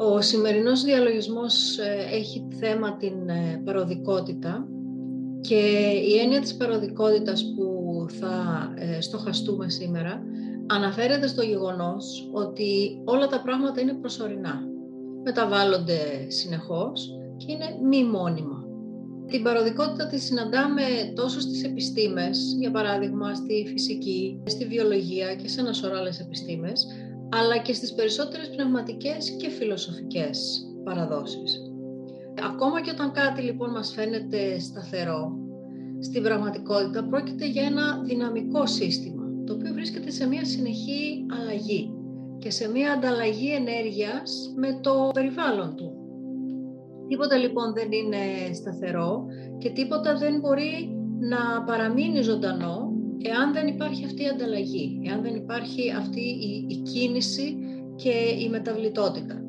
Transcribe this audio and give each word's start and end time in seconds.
Ο 0.00 0.20
σημερινός 0.20 0.82
διαλογισμός 0.82 1.78
ε, 1.78 2.16
έχει 2.16 2.48
θέμα 2.60 2.96
την 2.96 3.28
ε, 3.28 3.62
παροδικότητα 3.64 4.68
και 5.40 5.54
η 6.08 6.18
έννοια 6.18 6.40
της 6.40 6.56
παροδικότητας 6.56 7.44
που 7.56 8.06
θα 8.20 8.68
ε, 8.76 9.00
στοχαστούμε 9.00 9.68
σήμερα 9.68 10.22
αναφέρεται 10.66 11.26
στο 11.26 11.42
γεγονός 11.42 12.30
ότι 12.32 13.00
όλα 13.04 13.26
τα 13.26 13.42
πράγματα 13.42 13.80
είναι 13.80 13.92
προσωρινά. 13.92 14.60
Μεταβάλλονται 15.24 15.98
συνεχώς 16.28 17.10
και 17.36 17.52
είναι 17.52 17.88
μη 17.88 18.04
μόνιμα. 18.04 18.64
Την 19.26 19.42
παροδικότητα 19.42 20.06
τη 20.06 20.18
συναντάμε 20.18 20.82
τόσο 21.14 21.40
στις 21.40 21.64
επιστήμες, 21.64 22.56
για 22.58 22.70
παράδειγμα 22.70 23.34
στη 23.34 23.66
φυσική, 23.68 24.42
στη 24.46 24.64
βιολογία 24.66 25.34
και 25.34 25.48
σε 25.48 25.60
ένα 25.60 25.72
σωρό 25.72 25.96
άλλες 25.96 26.20
επιστήμες, 26.20 26.86
αλλά 27.28 27.58
και 27.58 27.72
στις 27.72 27.94
περισσότερες 27.94 28.50
πνευματικές 28.50 29.30
και 29.30 29.48
φιλοσοφικές 29.48 30.66
παραδόσεις. 30.84 31.62
Ακόμα 32.52 32.80
και 32.80 32.90
όταν 32.90 33.12
κάτι 33.12 33.42
λοιπόν 33.42 33.70
μας 33.70 33.92
φαίνεται 33.92 34.58
σταθερό, 34.58 35.32
στην 36.00 36.22
πραγματικότητα 36.22 37.04
πρόκειται 37.04 37.46
για 37.46 37.62
ένα 37.62 38.00
δυναμικό 38.04 38.66
σύστημα, 38.66 39.22
το 39.46 39.52
οποίο 39.52 39.72
βρίσκεται 39.72 40.10
σε 40.10 40.26
μια 40.26 40.44
συνεχή 40.44 41.26
αλλαγή 41.40 41.92
και 42.38 42.50
σε 42.50 42.70
μια 42.70 42.92
ανταλλαγή 42.92 43.52
ενέργειας 43.52 44.52
με 44.56 44.78
το 44.80 45.10
περιβάλλον 45.14 45.76
του. 45.76 45.92
Τίποτα 47.08 47.36
λοιπόν 47.36 47.72
δεν 47.72 47.92
είναι 47.92 48.52
σταθερό 48.54 49.26
και 49.58 49.70
τίποτα 49.70 50.16
δεν 50.16 50.40
μπορεί 50.40 50.96
να 51.20 51.64
παραμείνει 51.64 52.22
ζωντανό 52.22 52.87
εάν 53.22 53.52
δεν 53.52 53.66
υπάρχει 53.66 54.04
αυτή 54.04 54.22
η 54.22 54.28
ανταλλαγή, 54.28 55.00
εάν 55.06 55.22
δεν 55.22 55.34
υπάρχει 55.34 55.90
αυτή 55.90 56.20
η, 56.68 56.82
κίνηση 56.92 57.56
και 57.96 58.12
η 58.40 58.48
μεταβλητότητα. 58.48 59.42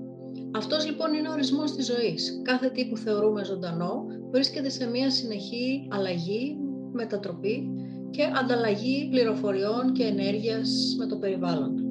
Αυτός 0.55 0.85
λοιπόν 0.85 1.13
είναι 1.13 1.29
ο 1.29 1.31
ορισμός 1.31 1.75
της 1.75 1.85
ζωής. 1.85 2.41
Κάθε 2.43 2.69
τι 2.69 2.85
που 2.85 2.97
θεωρούμε 2.97 3.43
ζωντανό 3.43 4.05
βρίσκεται 4.31 4.69
σε 4.69 4.89
μια 4.89 5.11
συνεχή 5.11 5.87
αλλαγή, 5.89 6.57
μετατροπή 6.91 7.69
και 8.09 8.23
ανταλλαγή 8.39 9.07
πληροφοριών 9.09 9.93
και 9.93 10.03
ενέργειας 10.03 10.95
με 10.97 11.05
το 11.05 11.15
περιβάλλον 11.15 11.75
του. 11.75 11.89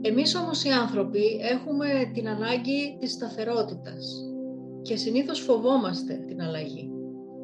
Εμείς 0.00 0.36
όμως 0.36 0.64
οι 0.64 0.68
άνθρωποι 0.68 1.38
έχουμε 1.40 1.86
την 2.14 2.28
ανάγκη 2.28 2.96
της 3.00 3.12
σταθερότητας 3.12 4.24
και 4.82 4.96
συνήθως 4.96 5.40
φοβόμαστε 5.40 6.24
την 6.26 6.42
αλλαγή. 6.42 6.90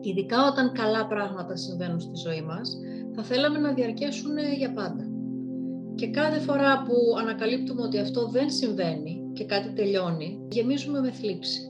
Ειδικά 0.01 0.47
όταν 0.47 0.73
καλά 0.73 1.07
πράγματα 1.07 1.57
συμβαίνουν 1.57 2.01
στη 2.01 2.17
ζωή 2.17 2.43
μας, 2.43 2.79
θα 3.19 3.25
θέλαμε 3.25 3.59
να 3.59 3.73
διαρκέσουν 3.73 4.39
για 4.59 4.73
πάντα. 4.73 5.09
Και 5.95 6.09
κάθε 6.09 6.39
φορά 6.41 6.83
που 6.83 6.95
ανακαλύπτουμε 7.21 7.83
ότι 7.83 7.99
αυτό 7.99 8.27
δεν 8.27 8.51
συμβαίνει 8.51 9.31
και 9.33 9.45
κάτι 9.45 9.73
τελειώνει, 9.73 10.39
γεμίζουμε 10.49 11.01
με 11.01 11.11
θλίψη. 11.11 11.61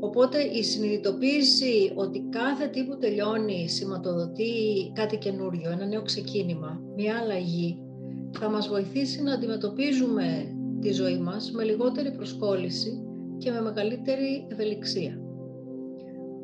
Οπότε 0.00 0.38
η 0.38 0.62
συνειδητοποίηση 0.62 1.92
ότι 1.94 2.26
κάθε 2.30 2.66
τι 2.66 2.84
που 2.84 2.96
τελειώνει 2.96 3.68
σηματοδοτεί 3.68 4.52
κάτι 4.94 5.16
καινούριο, 5.16 5.70
ένα 5.70 5.86
νέο 5.86 6.02
ξεκίνημα, 6.02 6.80
μια 6.96 7.18
αλλαγή, 7.22 7.82
θα 8.38 8.48
μας 8.48 8.68
βοηθήσει 8.68 9.22
να 9.22 9.32
αντιμετωπίζουμε 9.32 10.56
τη 10.80 10.92
ζωή 10.92 11.18
μας 11.18 11.50
με 11.50 11.62
λιγότερη 11.64 12.10
προσκόλληση 12.10 13.04
και 13.38 13.50
με 13.50 13.60
μεγαλύτερη 13.60 14.46
ευελιξία. 14.50 15.20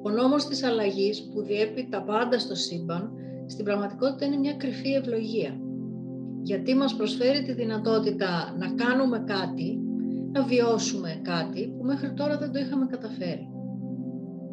Ο 0.03 0.11
νόμος 0.11 0.47
της 0.47 0.63
αλλαγής 0.63 1.31
που 1.33 1.43
διέπει 1.43 1.89
τα 1.91 2.03
πάντα 2.03 2.39
στο 2.39 2.55
σύμπαν, 2.55 3.13
στην 3.47 3.65
πραγματικότητα 3.65 4.27
είναι 4.27 4.37
μια 4.37 4.55
κρυφή 4.55 4.93
ευλογία. 4.93 5.61
Γιατί 6.43 6.75
μας 6.75 6.97
προσφέρει 6.97 7.43
τη 7.43 7.53
δυνατότητα 7.53 8.55
να 8.59 8.85
κάνουμε 8.85 9.25
κάτι, 9.27 9.81
να 10.33 10.43
βιώσουμε 10.43 11.21
κάτι 11.23 11.75
που 11.79 11.85
μέχρι 11.85 12.13
τώρα 12.13 12.39
δεν 12.39 12.53
το 12.53 12.59
είχαμε 12.59 12.87
καταφέρει. 12.87 13.49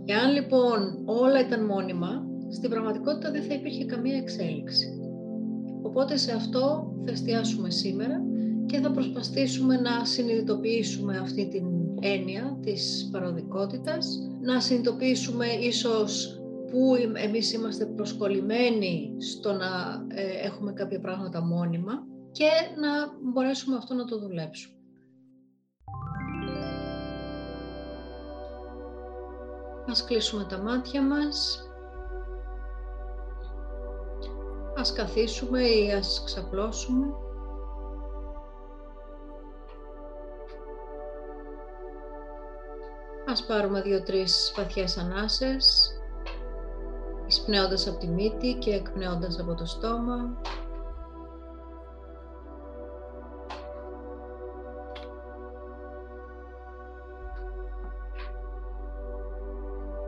Εάν 0.06 0.34
λοιπόν 0.34 1.02
όλα 1.06 1.40
ήταν 1.40 1.66
μόνιμα, 1.66 2.26
στην 2.50 2.70
πραγματικότητα 2.70 3.32
δεν 3.32 3.44
θα 3.44 3.54
υπήρχε 3.54 3.86
καμία 3.86 4.18
εξέλιξη. 4.18 4.88
Οπότε 5.82 6.18
σε 6.18 6.32
αυτό 6.32 6.94
θα 7.06 7.12
εστιάσουμε 7.12 7.70
σήμερα 7.70 8.22
και 8.66 8.80
θα 8.80 8.92
προσπαθήσουμε 8.92 9.76
να 9.76 10.06
συνειδητοποιήσουμε 10.06 11.18
αυτή 11.18 11.48
την 11.48 11.66
έννοια 12.02 12.58
της 12.62 13.10
παροδικότητας, 13.12 14.20
να 14.42 14.60
συνειδητοποιήσουμε 14.60 15.46
ίσως 15.46 16.42
που 16.74 16.96
εμείς 17.14 17.54
είμαστε 17.54 17.86
προσκολλημένοι 17.86 19.16
στο 19.20 19.54
να 19.54 19.68
ε, 20.08 20.46
έχουμε 20.46 20.74
κάποια 20.74 21.00
πράγματα 21.00 21.42
μόνιμα 21.42 21.94
και 22.32 22.50
να 22.80 22.90
μπορέσουμε 23.32 23.76
αυτό 23.78 23.94
να 23.94 24.06
το 24.06 24.20
δουλέψουμε. 24.20 24.76
Ας 29.90 30.04
κλείσουμε 30.04 30.46
τα 30.50 30.58
μάτια 30.58 31.02
μας. 31.02 31.68
Ας 34.78 34.94
καθίσουμε 34.94 35.62
ή 35.62 35.92
ας 35.92 36.22
ξαπλώσουμε. 36.26 37.06
Ας 43.28 43.46
πάρουμε 43.46 43.82
δύο-τρεις 43.82 44.54
βαθιές 44.58 44.98
ανάσες, 44.98 45.92
εισπνέοντας 47.34 47.88
από 47.88 47.98
τη 47.98 48.08
μύτη 48.08 48.54
και 48.54 48.74
εκπνέοντας 48.74 49.40
από 49.40 49.54
το 49.54 49.66
στόμα. 49.66 50.38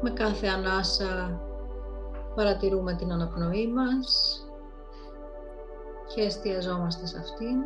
Με 0.02 0.10
κάθε 0.10 0.48
ανάσα 0.48 1.42
παρατηρούμε 2.36 2.94
την 2.96 3.12
αναπνοή 3.12 3.68
μας 3.68 4.40
και 6.14 6.22
εστιαζόμαστε 6.22 7.06
σε 7.06 7.18
αυτήν. 7.18 7.58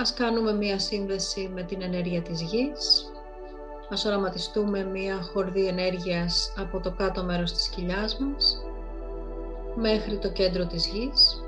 Ας 0.00 0.14
κάνουμε 0.14 0.52
μία 0.52 0.78
σύνδεση 0.78 1.50
με 1.54 1.62
την 1.62 1.82
ενέργεια 1.82 2.22
της 2.22 2.42
γης. 2.42 3.12
Ας 3.90 4.04
οραματιστούμε 4.04 4.84
μία 4.84 5.22
χορδή 5.22 5.66
ενέργειας 5.66 6.52
από 6.56 6.80
το 6.80 6.92
κάτω 6.92 7.24
μέρος 7.24 7.52
της 7.52 7.68
κοιλιάς 7.68 8.18
μας 8.18 8.62
μέχρι 9.74 10.18
το 10.18 10.30
κέντρο 10.30 10.66
της 10.66 10.86
γης. 10.86 11.42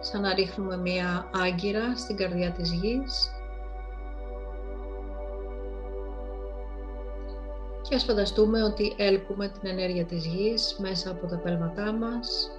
Σαν 0.00 0.20
να 0.20 0.34
ρίχνουμε 0.34 0.76
μία 0.76 1.30
άγκυρα 1.34 1.96
στην 1.96 2.16
καρδιά 2.16 2.52
της 2.52 2.72
γης. 2.72 3.30
Και 7.82 7.94
ας 7.94 8.04
φανταστούμε 8.04 8.62
ότι 8.62 8.94
έλκουμε 8.96 9.48
την 9.48 9.70
ενέργεια 9.70 10.04
της 10.04 10.26
γης 10.26 10.76
μέσα 10.78 11.10
από 11.10 11.26
τα 11.26 11.36
πέλματά 11.36 11.92
μας 11.92 12.50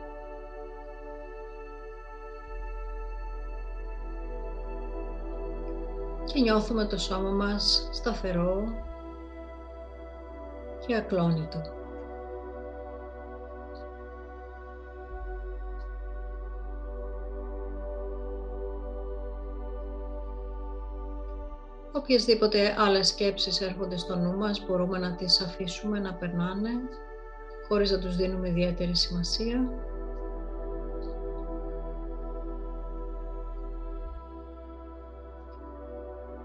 και 6.34 6.40
νιώθουμε 6.40 6.86
το 6.86 6.98
σώμα 6.98 7.30
μας 7.30 7.88
σταθερό 7.92 8.64
και 10.88 10.96
ακλόνητο. 10.96 11.62
Οποιασδήποτε 21.92 22.76
άλλες 22.78 23.08
σκέψεις 23.08 23.62
έρχονται 23.62 23.98
στο 23.98 24.16
νου 24.16 24.38
μας 24.38 24.66
μπορούμε 24.66 24.98
να 24.98 25.16
τις 25.16 25.42
αφήσουμε 25.42 26.00
να 26.00 26.14
περνάνε 26.14 26.70
χωρίς 27.68 27.92
να 27.92 28.00
τους 28.00 28.16
δίνουμε 28.16 28.50
ιδιαίτερη 28.50 28.96
σημασία 28.96 29.70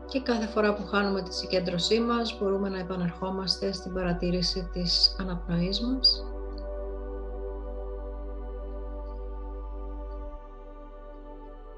και 0.08 0.20
κάθε 0.20 0.46
φορά 0.46 0.74
που 0.74 0.86
χάνουμε 0.86 1.22
τη 1.22 1.34
συγκέντρωσή 1.34 2.00
μας 2.00 2.38
μπορούμε 2.38 2.68
να 2.68 2.78
επανερχόμαστε 2.78 3.72
στην 3.72 3.92
παρατήρηση 3.92 4.68
της 4.72 5.16
αναπνοής 5.20 5.80
μας. 5.80 6.24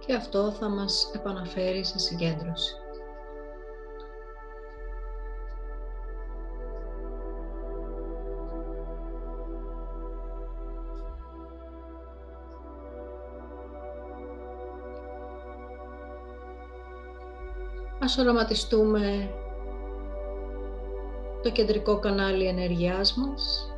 Και 0.06 0.14
αυτό 0.14 0.50
θα 0.50 0.68
μας 0.68 1.10
επαναφέρει 1.14 1.84
σε 1.84 1.98
συγκέντρωση. 1.98 2.74
Ας 18.10 18.18
οραματιστούμε 18.18 19.30
το 21.42 21.50
κεντρικό 21.50 21.98
κανάλι 21.98 22.46
ενέργειάς 22.46 23.14
μας. 23.14 23.72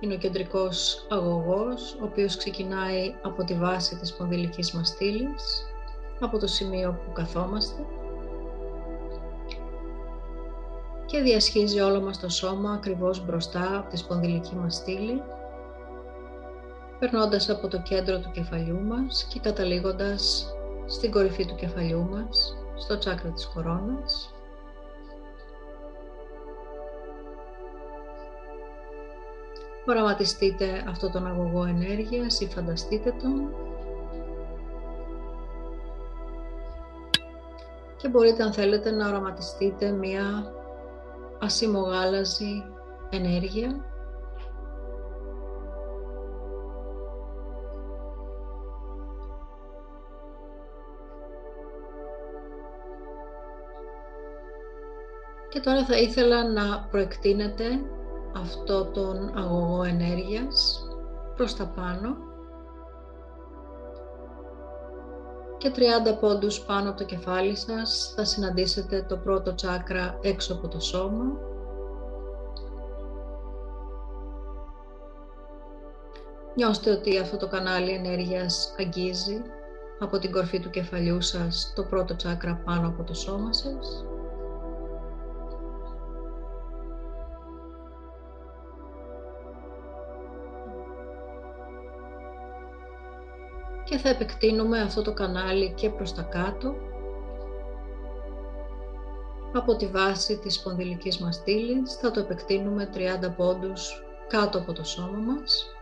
Είναι 0.00 0.14
ο 0.14 0.18
κεντρικός 0.18 1.06
αγωγός, 1.10 1.94
ο 2.00 2.04
οποίος 2.04 2.36
ξεκινάει 2.36 3.14
από 3.22 3.44
τη 3.44 3.54
βάση 3.54 3.96
της 3.96 4.08
σπονδυλικής 4.08 4.72
μας 4.72 4.88
στήλης, 4.88 5.66
από 6.20 6.38
το 6.38 6.46
σημείο 6.46 7.00
που 7.04 7.12
καθόμαστε 7.12 7.86
και 11.06 11.20
διασχίζει 11.20 11.80
όλο 11.80 12.00
μας 12.00 12.20
το 12.20 12.28
σώμα 12.28 12.72
ακριβώς 12.72 13.24
μπροστά 13.24 13.78
από 13.78 13.90
τη 13.90 13.96
σπονδυλική 13.96 14.54
μας 14.54 14.74
στήλη, 14.74 15.22
περνώντας 16.98 17.50
από 17.50 17.68
το 17.68 17.82
κέντρο 17.82 18.18
του 18.18 18.30
κεφαλιού 18.30 18.80
μας 18.80 19.26
και 19.32 19.40
καταλήγοντας 19.40 20.52
στην 20.86 21.10
κορυφή 21.10 21.46
του 21.46 21.54
κεφαλιού 21.54 22.08
μας, 22.10 22.56
στο 22.78 22.98
τσάκρα 22.98 23.30
της 23.30 23.46
κορώνας. 23.46 24.32
Οραματιστείτε 29.86 30.84
αυτό 30.88 31.10
τον 31.10 31.26
αγωγό 31.26 31.64
ενέργειας 31.64 32.40
ή 32.40 32.46
φανταστείτε 32.46 33.10
τον. 33.22 33.54
Και 37.96 38.08
μπορείτε 38.08 38.42
αν 38.42 38.52
θέλετε 38.52 38.90
να 38.90 39.08
οραματιστείτε 39.08 39.90
μία 39.90 40.52
ασημογάλαζη 41.40 42.64
ενέργεια 43.10 43.84
Και 55.58 55.64
τώρα 55.64 55.84
θα 55.84 55.98
ήθελα 55.98 56.52
να 56.52 56.86
προεκτείνετε 56.90 57.64
αυτό 58.36 58.84
τον 58.84 59.38
αγωγό 59.38 59.82
ενέργειας 59.82 60.86
προς 61.36 61.56
τα 61.56 61.66
πάνω 61.66 62.16
και 65.58 65.72
30 65.74 66.18
πόντους 66.20 66.60
πάνω 66.60 66.88
από 66.88 66.98
το 66.98 67.04
κεφάλι 67.04 67.56
σας 67.56 68.12
θα 68.16 68.24
συναντήσετε 68.24 69.06
το 69.08 69.16
πρώτο 69.16 69.54
τσάκρα 69.54 70.18
έξω 70.22 70.54
από 70.54 70.68
το 70.68 70.80
σώμα 70.80 71.24
Νιώστε 76.54 76.90
ότι 76.90 77.18
αυτό 77.18 77.36
το 77.36 77.48
κανάλι 77.48 77.90
ενέργειας 77.90 78.74
αγγίζει 78.78 79.42
από 79.98 80.18
την 80.18 80.32
κορφή 80.32 80.60
του 80.60 80.70
κεφαλιού 80.70 81.20
σας 81.20 81.72
το 81.76 81.82
πρώτο 81.82 82.16
τσάκρα 82.16 82.62
πάνω 82.64 82.88
από 82.88 83.02
το 83.02 83.14
σώμα 83.14 83.52
σας. 83.52 84.04
Και 93.88 93.98
θα 93.98 94.08
επεκτείνουμε 94.08 94.80
αυτό 94.80 95.02
το 95.02 95.12
κανάλι 95.12 95.72
και 95.76 95.90
προς 95.90 96.14
τα 96.14 96.22
κάτω 96.22 96.74
από 99.54 99.76
τη 99.76 99.86
βάση 99.86 100.38
της 100.38 100.54
σπονδυλικής 100.54 101.18
μας 101.18 101.34
στήλης. 101.34 101.94
Θα 101.94 102.10
το 102.10 102.20
επεκτείνουμε 102.20 102.90
30 102.94 103.34
πόντους 103.36 104.02
κάτω 104.28 104.58
από 104.58 104.72
το 104.72 104.84
σώμα 104.84 105.18
μας 105.18 105.77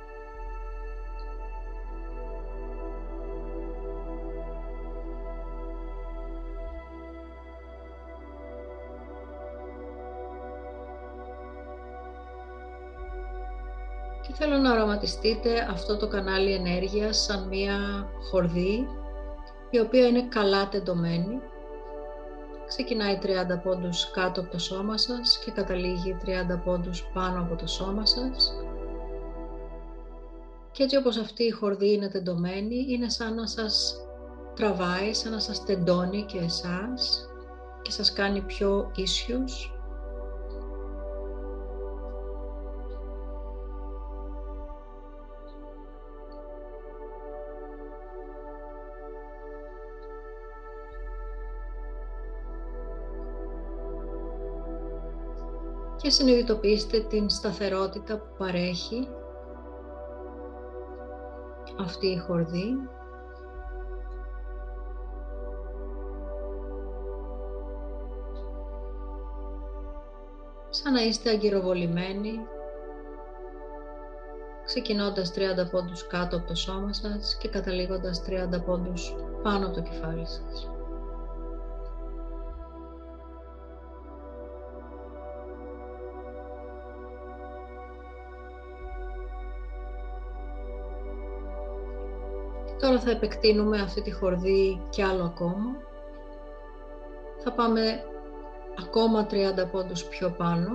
οραματιστείτε 14.77 15.69
αυτό 15.71 15.97
το 15.97 16.09
κανάλι 16.09 16.53
ενέργειας 16.53 17.23
σαν 17.23 17.49
μία 17.49 18.09
χορδή 18.31 18.89
η 19.71 19.79
οποία 19.79 20.07
είναι 20.07 20.29
καλά 20.29 20.69
τεντωμένη. 20.69 21.41
Ξεκινάει 22.67 23.19
30 23.23 23.27
πόντους 23.63 24.11
κάτω 24.11 24.41
από 24.41 24.51
το 24.51 24.59
σώμα 24.59 24.99
σας 24.99 25.39
και 25.45 25.51
καταλήγει 25.51 26.17
30 26.25 26.61
πόντους 26.65 27.05
πάνω 27.15 27.41
από 27.41 27.57
το 27.57 27.67
σώμα 27.67 28.07
σας. 28.07 28.53
Και 30.73 30.83
έτσι 30.83 30.97
όπως 30.97 31.17
αυτή 31.17 31.45
η 31.45 31.51
χορδή 31.51 31.93
είναι 31.93 32.09
τεντωμένη, 32.09 32.87
είναι 32.89 33.09
σαν 33.09 33.35
να 33.35 33.47
σας 33.47 33.95
τραβάει, 34.55 35.15
σαν 35.15 35.33
να 35.33 35.39
σας 35.41 35.65
τεντώνει 35.65 36.23
και 36.23 36.39
εσάς 36.39 37.29
και 37.83 37.91
σας 37.91 38.13
κάνει 38.13 38.41
πιο 38.41 38.91
ίσιους 38.95 39.76
και 56.07 56.13
συνειδητοποιήστε 56.13 57.01
την 57.01 57.31
σταθερότητα 57.31 58.17
που 58.17 58.35
παρέχει 58.39 59.09
αυτή 61.79 62.07
η 62.07 62.19
χορδή. 62.19 62.73
Σαν 70.69 70.93
να 70.93 71.03
είστε 71.03 71.31
αγκυροβολημένοι, 71.31 72.39
ξεκινώντας 74.65 75.33
30 75.35 75.71
πόντους 75.71 76.07
κάτω 76.07 76.37
από 76.37 76.47
το 76.47 76.55
σώμα 76.55 76.93
σας 76.93 77.37
και 77.37 77.49
καταλήγοντας 77.49 78.23
30 78.27 78.65
πόντους 78.65 79.15
πάνω 79.43 79.67
από 79.67 79.75
το 79.75 79.83
κεφάλι 79.83 80.27
σας. 80.27 80.76
Τώρα 92.87 93.01
θα 93.01 93.11
επεκτείνουμε 93.11 93.81
αυτή 93.81 94.03
τη 94.03 94.11
χορδή 94.11 94.81
κι 94.91 95.03
άλλο 95.03 95.25
ακόμα. 95.25 95.77
Θα 97.45 97.53
πάμε 97.53 98.05
ακόμα 98.79 99.27
30 99.31 99.71
πόντους 99.71 100.05
πιο 100.05 100.31
πάνω, 100.31 100.71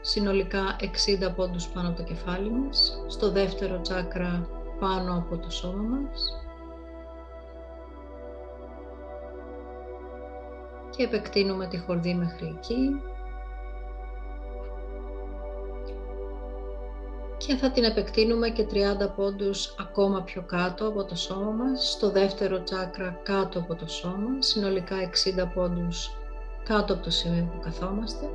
συνολικά 0.00 0.76
60 0.80 1.34
πόντους 1.36 1.66
πάνω 1.68 1.88
από 1.88 1.96
το 1.96 2.02
κεφάλι 2.02 2.50
μας, 2.50 3.04
στο 3.06 3.30
δεύτερο 3.30 3.80
τσάκρα 3.80 4.48
πάνω 4.78 5.14
από 5.16 5.38
το 5.38 5.50
σώμα 5.50 5.82
μας. 5.82 6.44
Και 10.90 11.02
επεκτείνουμε 11.02 11.66
τη 11.66 11.78
χορδή 11.78 12.14
μέχρι 12.14 12.46
εκεί. 12.56 13.00
Και 17.46 17.56
θα 17.56 17.70
την 17.70 17.84
επεκτείνουμε 17.84 18.48
και 18.48 18.66
30 18.72 19.14
πόντους 19.16 19.74
ακόμα 19.78 20.22
πιο 20.22 20.42
κάτω 20.42 20.88
από 20.88 21.04
το 21.04 21.16
σώμα 21.16 21.50
μας, 21.50 21.90
στο 21.90 22.10
δεύτερο 22.10 22.62
τσάκρα 22.62 23.20
κάτω 23.22 23.58
από 23.58 23.74
το 23.74 23.86
σώμα, 23.86 24.30
συνολικά 24.38 24.96
60 24.96 25.50
πόντους 25.54 26.10
κάτω 26.64 26.92
από 26.92 27.02
το 27.02 27.10
σημείο 27.10 27.50
που 27.52 27.60
καθόμαστε. 27.60 28.28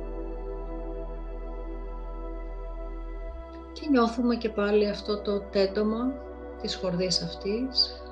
Και 3.72 3.88
νιώθουμε 3.90 4.36
και 4.36 4.48
πάλι 4.48 4.88
αυτό 4.88 5.22
το 5.22 5.40
τέντομα 5.40 6.12
της 6.60 6.74
χορδής 6.76 7.22
αυτής, 7.22 8.02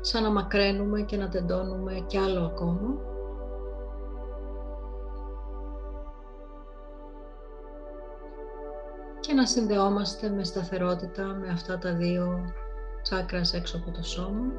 σαν 0.00 0.22
να 0.22 0.30
μακραίνουμε 0.30 1.00
και 1.00 1.16
να 1.16 1.28
τεντώνουμε 1.28 2.04
κι 2.06 2.18
άλλο 2.18 2.44
ακόμα. 2.44 3.16
Και 9.28 9.34
να 9.34 9.46
συνδεόμαστε 9.46 10.28
με 10.28 10.44
σταθερότητα 10.44 11.24
με 11.24 11.48
αυτά 11.48 11.78
τα 11.78 11.94
δύο 11.94 12.54
τσάκρας 13.02 13.54
έξω 13.54 13.76
από 13.76 13.90
το 13.90 14.02
σώμα. 14.02 14.52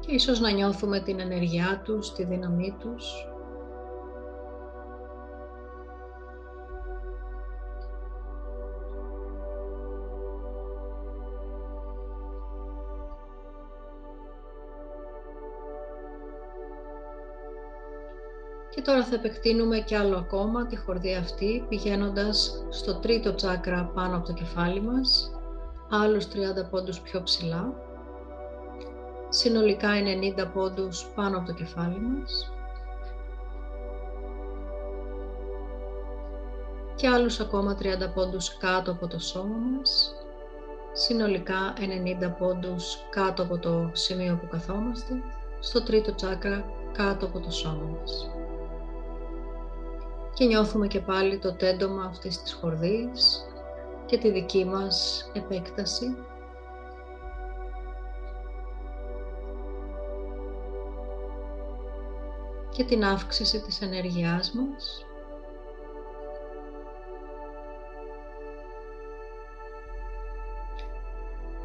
Και 0.00 0.14
ίσως 0.14 0.40
να 0.40 0.50
νιώθουμε 0.50 1.00
την 1.00 1.20
ενεργειά 1.20 1.80
τους, 1.84 2.12
τη 2.12 2.24
δύναμή 2.24 2.76
τους 2.78 3.28
τώρα 18.86 19.04
θα 19.04 19.14
επεκτείνουμε 19.14 19.78
κι 19.78 19.94
άλλο 19.94 20.16
ακόμα 20.16 20.66
τη 20.66 20.76
χορδή 20.76 21.14
αυτή 21.14 21.64
πηγαίνοντας 21.68 22.64
στο 22.70 22.94
τρίτο 22.94 23.34
τσάκρα 23.34 23.90
πάνω 23.94 24.16
από 24.16 24.26
το 24.26 24.32
κεφάλι 24.32 24.80
μας, 24.80 25.30
άλλους 25.90 26.26
30 26.28 26.68
πόντους 26.70 27.00
πιο 27.00 27.22
ψηλά, 27.22 27.72
συνολικά 29.28 29.88
90 29.88 30.46
πόντους 30.52 31.06
πάνω 31.14 31.36
από 31.36 31.46
το 31.46 31.52
κεφάλι 31.52 32.00
μας. 32.00 32.52
Και 36.94 37.08
άλλους 37.08 37.40
ακόμα 37.40 37.74
30 37.74 38.08
πόντους 38.14 38.56
κάτω 38.56 38.90
από 38.90 39.06
το 39.06 39.18
σώμα 39.18 39.56
μας, 39.56 40.14
συνολικά 40.92 41.72
90 41.76 42.30
πόντους 42.38 42.98
κάτω 43.10 43.42
από 43.42 43.58
το 43.58 43.90
σημείο 43.92 44.38
που 44.40 44.48
καθόμαστε, 44.48 45.14
στο 45.60 45.82
τρίτο 45.82 46.14
τσάκρα 46.14 46.64
κάτω 46.92 47.26
από 47.26 47.40
το 47.40 47.50
σώμα 47.50 47.98
μας. 48.00 48.35
Και 50.36 50.44
νιώθουμε 50.44 50.86
και 50.86 51.00
πάλι 51.00 51.38
το 51.38 51.52
τέντομα 51.52 52.04
αυτής 52.04 52.42
της 52.42 52.52
χορδής 52.52 53.44
και 54.06 54.18
τη 54.18 54.30
δική 54.30 54.64
μας 54.64 55.30
επέκταση 55.34 56.16
και 62.70 62.84
την 62.84 63.04
αύξηση 63.04 63.60
της 63.60 63.80
ενέργειάς 63.80 64.52
μας. 64.52 65.06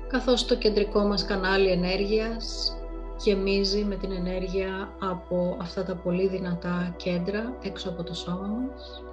Καθώς 0.08 0.46
το 0.46 0.58
κεντρικό 0.58 1.00
μας 1.00 1.26
κανάλι 1.26 1.70
ενέργειας 1.70 2.76
γεμίζει 3.24 3.84
με 3.84 3.96
την 3.96 4.12
ενέργεια 4.12 4.96
από 5.00 5.58
αυτά 5.62 5.84
τα 5.84 5.96
πολύ 5.96 6.28
δυνατά 6.28 6.94
κέντρα 6.98 7.58
έξω 7.62 7.90
από 7.90 8.04
το 8.04 8.14
σώμα 8.14 8.48
μας. 8.48 9.04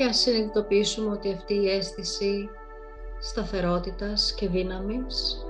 και 0.00 0.06
ας 0.06 0.18
συνειδητοποιήσουμε 0.18 1.10
ότι 1.10 1.32
αυτή 1.32 1.54
η 1.54 1.70
αίσθηση 1.70 2.48
σταθερότητας 3.20 4.34
και 4.34 4.48
δύναμης 4.48 5.44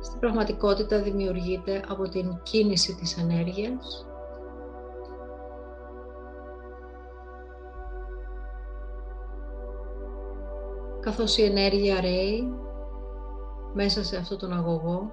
στην 0.00 0.20
πραγματικότητα 0.20 1.02
δημιουργείται 1.02 1.82
από 1.88 2.08
την 2.08 2.40
κίνηση 2.42 2.94
της 2.94 3.16
ενέργειας 3.18 4.05
καθώς 11.06 11.36
η 11.36 11.44
ενέργεια 11.44 12.00
ρέει 12.00 12.54
μέσα 13.74 14.04
σε 14.04 14.16
αυτό 14.16 14.36
τον 14.36 14.52
αγωγό 14.52 15.12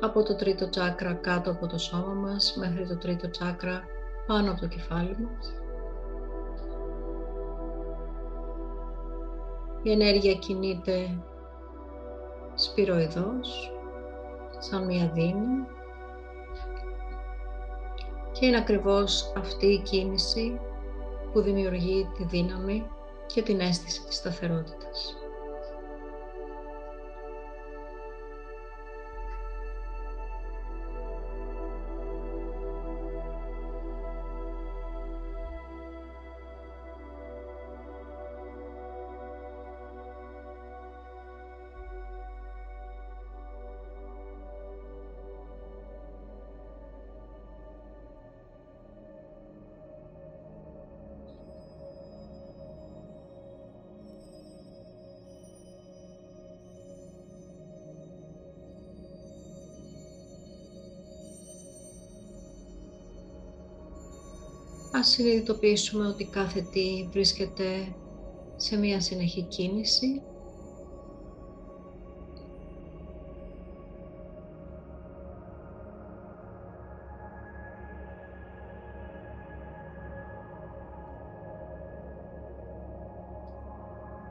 από 0.00 0.22
το 0.22 0.34
τρίτο 0.36 0.68
τσάκρα 0.68 1.12
κάτω 1.12 1.50
από 1.50 1.66
το 1.66 1.78
σώμα 1.78 2.12
μας 2.12 2.56
μέχρι 2.58 2.86
το 2.86 2.96
τρίτο 2.98 3.30
τσάκρα 3.30 3.82
πάνω 4.26 4.50
από 4.50 4.60
το 4.60 4.66
κεφάλι 4.66 5.16
μας. 5.20 5.54
Η 9.82 9.90
ενέργεια 9.90 10.34
κινείται 10.34 11.22
σπυροειδώς, 12.54 13.72
σαν 14.58 14.84
μία 14.84 15.10
δίνη 15.14 15.66
και 18.32 18.46
είναι 18.46 18.56
ακριβώς 18.56 19.32
αυτή 19.36 19.66
η 19.66 19.82
κίνηση 19.82 20.60
που 21.32 21.40
δημιουργεί 21.40 22.10
τη 22.16 22.24
δύναμη 22.24 22.86
και 23.34 23.42
την 23.42 23.60
αίσθηση 23.60 24.02
της 24.04 24.16
σταθερότητας. 24.16 25.16
Συνειδητοποιήσουμε 65.14 66.06
ότι 66.06 66.24
κάθε 66.24 66.60
τι 66.60 67.08
βρίσκεται 67.10 67.94
σε 68.56 68.76
μία 68.76 69.00
συνεχή 69.00 69.42
κίνηση. 69.42 70.22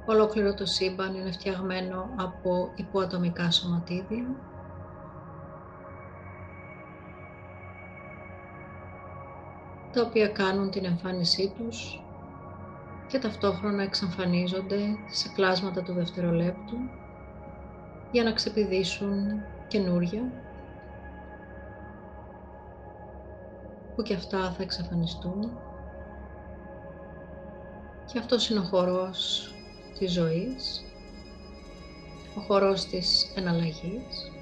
Ολόκληρο 0.05 0.53
το 0.53 0.65
σύμπαν 0.65 1.15
είναι 1.15 1.31
φτιαγμένο 1.31 2.09
από 2.15 2.71
υποατομικά 2.75 3.51
σωματίδια. 3.51 4.52
Τα 9.93 10.01
οποία 10.01 10.27
κάνουν 10.27 10.71
την 10.71 10.85
εμφάνισή 10.85 11.53
τους 11.57 12.03
και 13.07 13.19
ταυτόχρονα 13.19 13.83
εξαφανίζονται 13.83 14.79
σε 15.09 15.29
κλάσματα 15.35 15.81
του 15.81 15.93
δευτερολέπτου 15.93 16.77
για 18.11 18.23
να 18.23 18.31
ξεπηδήσουν 18.31 19.41
καινούρια 19.67 20.31
που 23.95 24.01
και 24.01 24.13
αυτά 24.13 24.51
θα 24.51 24.63
εξαφανιστούν. 24.63 25.57
Και 28.05 28.19
αυτός 28.19 28.49
είναι 28.49 28.59
ο 28.59 28.63
χορός 28.63 29.51
της 29.99 30.11
ζωής, 30.11 30.83
ο 32.37 32.41
χορός 32.41 32.85
της 32.85 33.33
εναλλαγής 33.35 34.32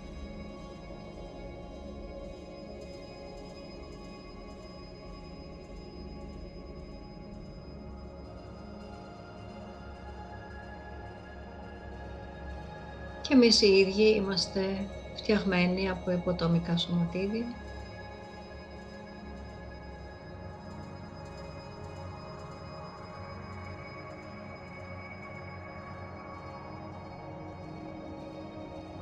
και 13.31 13.37
εμείς 13.37 13.61
οι 13.61 13.67
ίδιοι 13.67 14.15
είμαστε 14.15 14.87
φτιαγμένοι 15.15 15.89
από 15.89 16.11
υποτομικά 16.11 16.77
σωματίδια. 16.77 17.45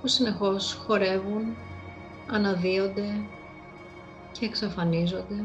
που 0.01 0.07
συνεχώς 0.07 0.74
χορεύουν, 0.74 1.55
αναδύονται 2.27 3.25
και 4.31 4.45
εξαφανίζονται 4.45 5.43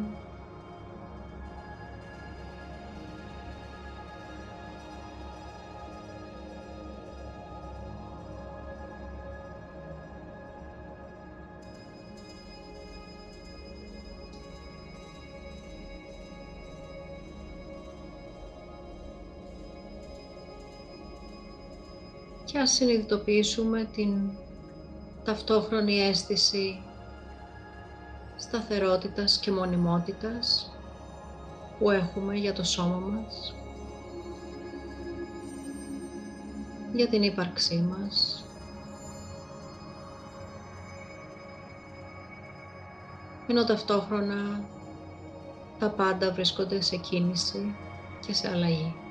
και 22.55 22.61
ας 22.61 22.73
συνειδητοποιήσουμε 22.73 23.89
την 23.95 24.31
ταυτόχρονη 25.25 26.01
αίσθηση 26.01 26.83
σταθερότητας 28.37 29.39
και 29.39 29.51
μονιμότητας 29.51 30.73
που 31.79 31.91
έχουμε 31.91 32.35
για 32.35 32.53
το 32.53 32.65
σώμα 32.65 32.97
μας, 32.97 33.55
για 36.93 37.09
την 37.09 37.23
ύπαρξή 37.23 37.77
μας. 37.77 38.45
Ενώ 43.47 43.65
ταυτόχρονα 43.65 44.65
τα 45.79 45.89
πάντα 45.91 46.33
βρίσκονται 46.33 46.81
σε 46.81 46.97
κίνηση 46.97 47.75
και 48.27 48.33
σε 48.33 48.49
αλλαγή. 48.51 49.04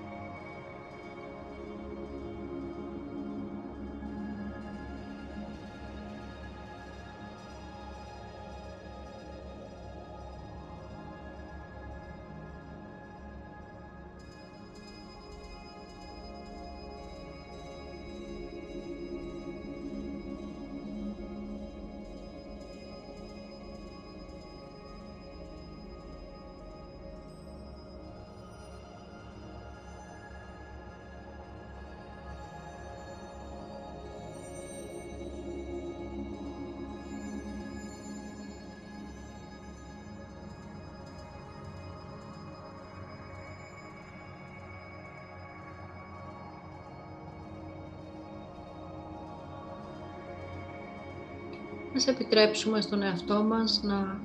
Ας 51.95 52.07
επιτρέψουμε 52.07 52.81
στον 52.81 53.01
εαυτό 53.01 53.43
μας 53.43 53.81
να 53.83 54.19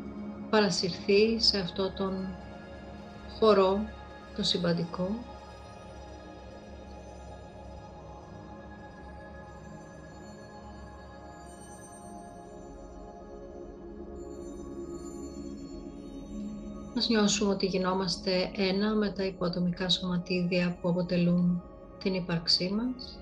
παρασυρθεί 0.50 1.40
σε 1.40 1.58
αυτό 1.58 1.92
τον 1.96 2.36
χορό, 3.38 3.80
το 4.36 4.42
συμπαντικό. 4.42 5.08
Ας 16.96 17.08
νιώσουμε 17.08 17.52
ότι 17.52 17.66
γινόμαστε 17.66 18.50
ένα 18.56 18.94
με 18.94 19.10
τα 19.10 19.24
υποτομικά 19.24 19.88
σωματίδια 19.88 20.78
που 20.80 20.88
αποτελούν 20.88 21.62
την 22.02 22.14
ύπαρξή 22.14 22.70
μας. 22.70 23.18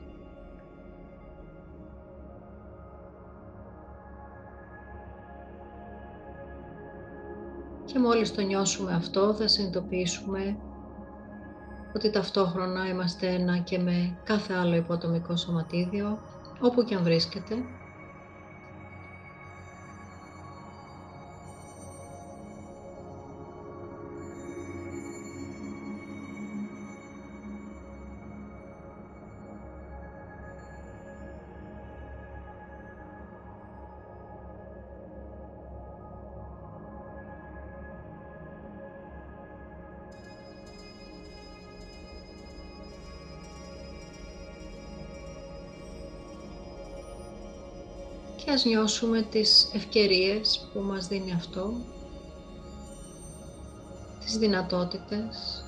Και 7.97 8.03
μόλις 8.03 8.33
το 8.35 8.41
νιώσουμε 8.41 8.95
αυτό 8.95 9.35
θα 9.35 9.49
συνειδητοποιήσουμε 9.49 10.61
ότι 11.93 12.11
ταυτόχρονα 12.11 12.89
είμαστε 12.89 13.29
ένα 13.29 13.59
και 13.59 13.79
με 13.79 14.21
κάθε 14.23 14.55
άλλο 14.55 14.75
υποτομικό 14.77 15.37
σωματίδιο, 15.37 16.23
όπου 16.61 16.83
και 16.85 16.95
αν 16.95 17.03
βρίσκεται. 17.03 17.55
Ας 48.57 48.65
νιώσουμε 48.65 49.23
τις 49.23 49.71
ευκαιρίες 49.73 50.69
που 50.73 50.81
μας 50.81 51.07
δίνει 51.07 51.33
αυτό, 51.33 51.73
τις 54.25 54.39
δυνατότητες 54.39 55.65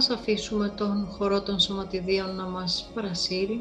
Ας 0.00 0.10
αφήσουμε 0.10 0.68
τον 0.68 1.06
χορό 1.06 1.42
των 1.42 1.60
σωματιδίων 1.60 2.34
να 2.34 2.44
μας 2.44 2.90
παρασύρει, 2.94 3.60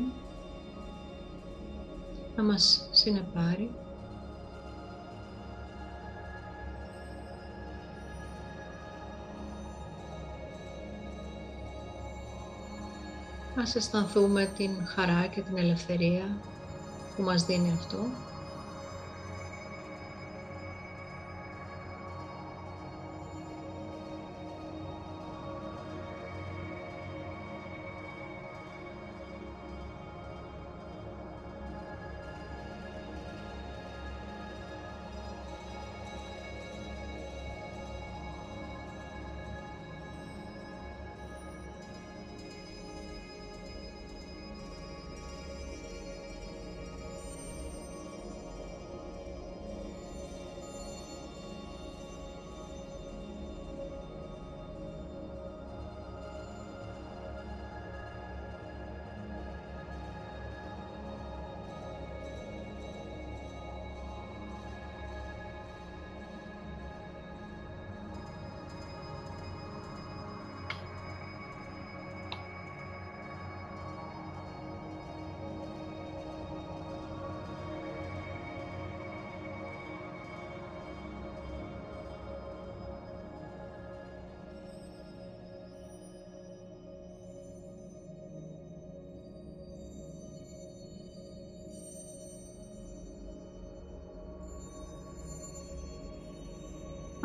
να 2.36 2.44
μας 2.44 2.90
συνεπάρει. 2.92 3.70
Ας 13.56 13.76
αισθανθούμε 13.76 14.46
την 14.58 14.86
χαρά 14.86 15.28
και 15.28 15.42
την 15.42 15.58
ελευθερία 15.58 16.38
που 17.16 17.22
μας 17.24 17.46
δίνει 17.46 17.72
αυτό. 17.72 17.98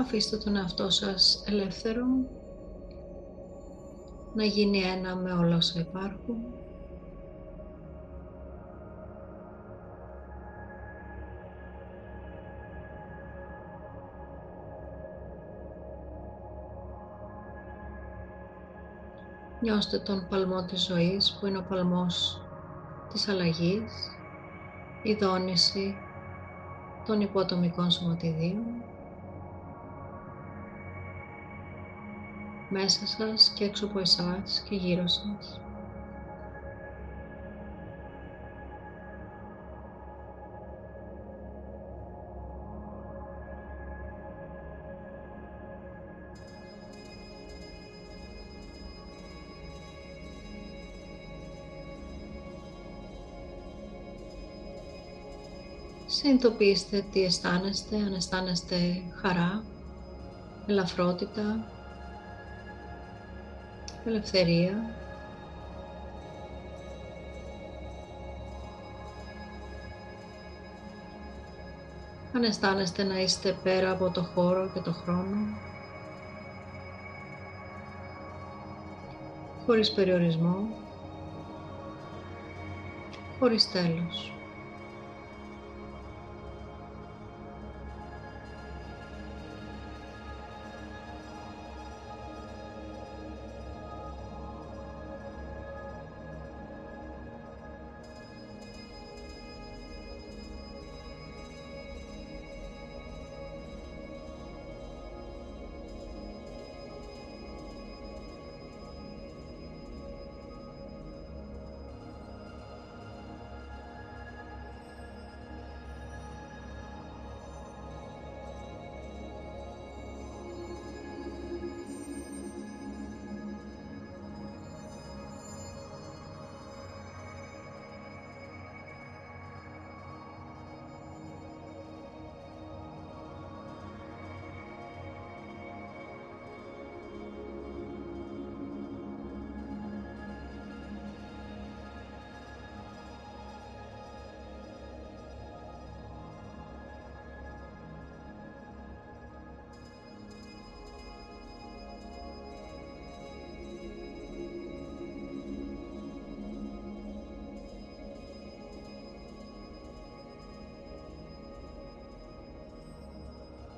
Αφήστε 0.05 0.37
τον 0.37 0.57
εαυτό 0.57 0.91
σας 0.91 1.43
ελεύθερο 1.47 2.05
να 4.35 4.45
γίνει 4.45 4.79
ένα 4.79 5.17
με 5.17 5.33
όλα 5.33 5.57
όσα 5.57 5.81
υπάρχουν. 5.81 6.37
Νιώστε 19.61 19.99
τον 19.99 20.27
παλμό 20.29 20.65
της 20.65 20.85
ζωής 20.85 21.37
που 21.41 21.47
είναι 21.47 21.59
ο 21.59 21.67
παλμός 21.69 22.43
της 23.13 23.29
αλλαγής, 23.29 24.19
η 25.03 25.15
δόνηση 25.15 25.95
των 27.07 27.21
υποτομικών 27.21 27.91
σωματιδίων. 27.91 28.85
Μέσα 32.75 33.07
σας 33.07 33.53
και 33.55 33.65
έξω 33.65 33.87
από 33.87 33.99
εσάς 33.99 34.65
και 34.69 34.75
γύρω 34.75 35.07
σας. 35.09 35.61
Συνειδητοποιήστε 56.07 57.05
τι 57.13 57.25
αισθάνεστε, 57.25 57.97
αν 57.97 58.15
αισθάνεστε 58.15 59.03
χαρά, 59.15 59.65
ελαφρότητα, 60.67 61.74
ελευθερία. 64.05 64.73
Αν 72.35 72.43
αισθάνεστε 72.43 73.03
να 73.05 73.21
είστε 73.21 73.57
πέρα 73.63 73.91
από 73.91 74.11
το 74.11 74.23
χώρο 74.23 74.71
και 74.75 74.81
το 74.81 74.93
χρόνο, 74.93 75.37
χωρίς 79.67 79.93
περιορισμό, 79.93 80.69
χωρίς 83.39 83.71
τέλος. 83.71 84.33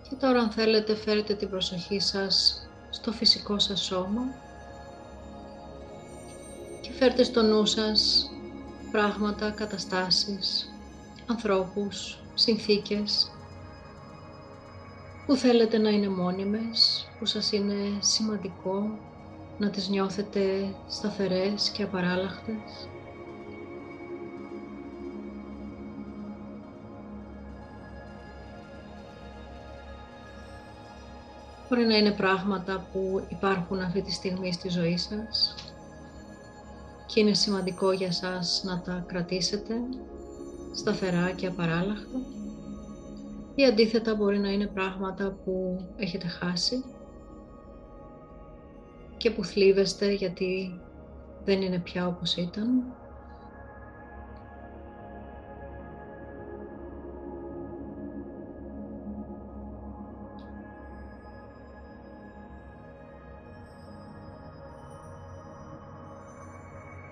Και 0.08 0.14
τώρα 0.14 0.40
αν 0.40 0.50
θέλετε 0.50 0.94
φέρετε 0.94 1.34
την 1.34 1.50
προσοχή 1.50 2.00
σας 2.00 2.66
στο 2.90 3.12
φυσικό 3.12 3.58
σας 3.58 3.80
σώμα 3.80 4.22
και 6.80 6.90
φέρτε 6.92 7.22
στο 7.22 7.42
νου 7.42 7.66
σας 7.66 8.30
πράγματα, 8.92 9.50
καταστάσεις, 9.50 10.72
ανθρώπους, 11.26 12.18
συνθήκες 12.34 13.30
που 15.26 15.34
θέλετε 15.34 15.78
να 15.78 15.88
είναι 15.88 16.08
μόνιμες, 16.08 17.08
που 17.18 17.26
σας 17.26 17.52
είναι 17.52 17.98
σημαντικό 18.00 18.98
να 19.58 19.70
τις 19.70 19.88
νιώθετε 19.88 20.74
σταθερές 20.88 21.70
και 21.70 21.82
απαράλλαχτες. 21.82 22.88
Μπορεί 31.68 31.84
να 31.84 31.96
είναι 31.96 32.10
πράγματα 32.12 32.86
που 32.92 33.26
υπάρχουν 33.28 33.80
αυτή 33.80 34.02
τη 34.02 34.12
στιγμή 34.12 34.52
στη 34.52 34.68
ζωή 34.68 34.96
σας 34.96 35.54
και 37.06 37.20
είναι 37.20 37.34
σημαντικό 37.34 37.92
για 37.92 38.12
σας 38.12 38.62
να 38.64 38.80
τα 38.80 39.04
κρατήσετε 39.06 39.74
σταθερά 40.72 41.30
και 41.30 41.46
απαράλλαχτα 41.46 42.18
ή 43.54 43.64
αντίθετα 43.64 44.14
μπορεί 44.14 44.38
να 44.38 44.48
είναι 44.48 44.66
πράγματα 44.66 45.38
που 45.44 45.84
έχετε 45.96 46.26
χάσει 46.26 46.84
και 49.16 49.30
που 49.30 49.44
θλίβεστε 49.44 50.12
γιατί 50.12 50.80
δεν 51.44 51.62
είναι 51.62 51.78
πια 51.78 52.06
όπως 52.06 52.36
ήταν 52.36 52.95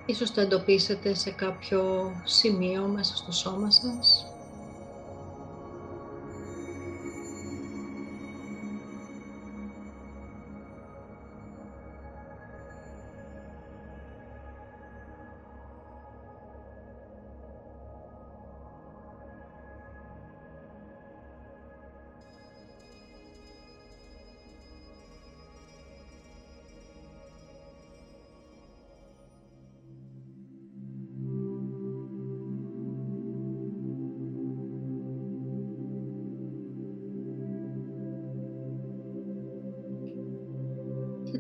Ίσως 0.07 0.33
το 0.33 0.41
εντοπίσετε 0.41 1.15
σε 1.15 1.31
κάποιο 1.31 2.13
σημείο 2.25 2.87
μέσα 2.87 3.17
στο 3.17 3.33
σώμα 3.33 3.71
σας. 3.71 4.27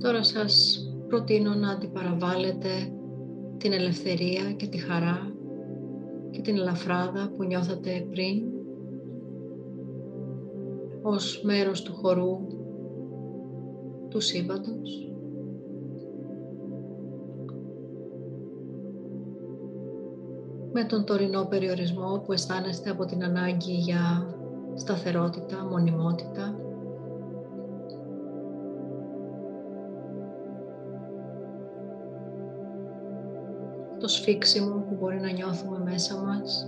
Τώρα 0.05 0.23
σας 0.23 0.85
προτείνω 1.09 1.55
να 1.55 1.71
αντιπαραβάλλετε 1.71 2.69
την 3.57 3.73
ελευθερία 3.73 4.53
και 4.53 4.67
τη 4.67 4.79
χαρά 4.79 5.33
και 6.31 6.40
την 6.40 6.57
ελαφράδα 6.57 7.33
που 7.37 7.45
νιώθατε 7.45 8.07
πριν 8.11 8.43
ως 11.03 11.43
μέρος 11.45 11.83
του 11.83 11.95
χορού 11.95 12.47
του 14.09 14.21
σύμπαντος. 14.21 15.12
Με 20.73 20.85
τον 20.85 21.05
τωρινό 21.05 21.45
περιορισμό 21.45 22.23
που 22.25 22.33
αισθάνεστε 22.33 22.90
από 22.90 23.05
την 23.05 23.25
ανάγκη 23.25 23.73
για 23.73 24.35
σταθερότητα, 24.75 25.64
μονιμότητα 25.71 26.63
το 34.05 34.11
σφίξιμο 34.11 34.85
που 34.88 34.97
μπορεί 35.01 35.21
να 35.21 35.31
νιώθουμε 35.31 35.79
μέσα 35.79 36.17
μας, 36.17 36.67